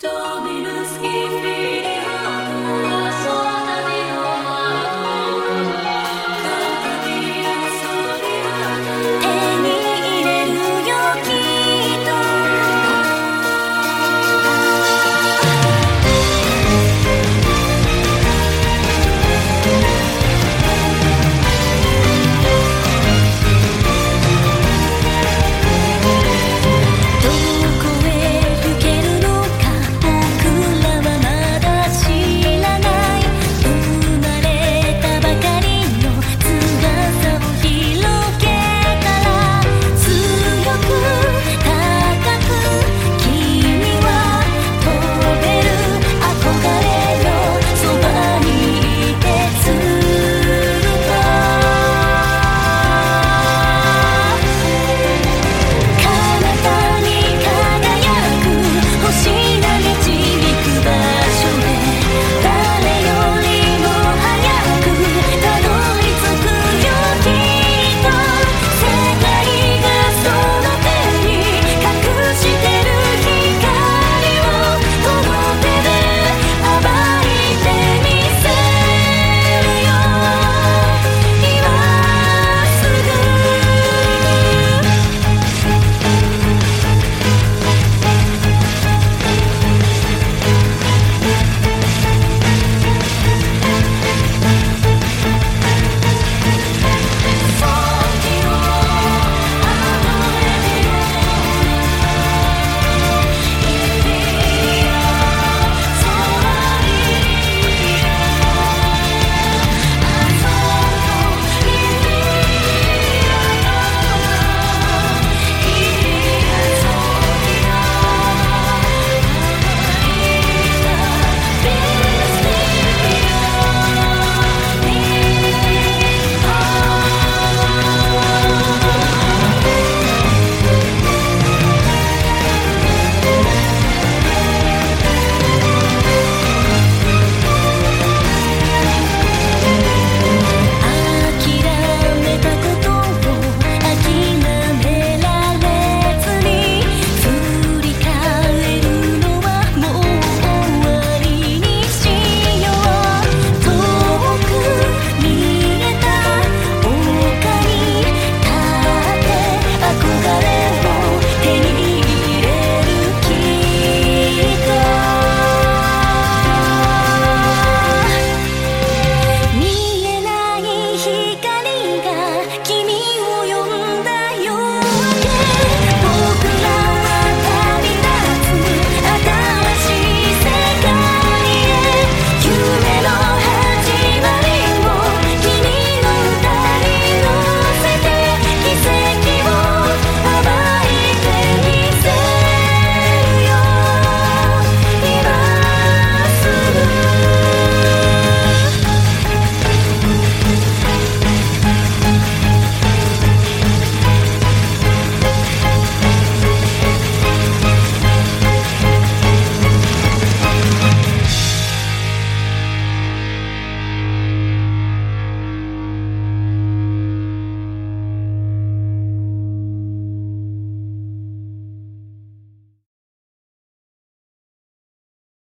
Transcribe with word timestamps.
Don't. 0.00 0.37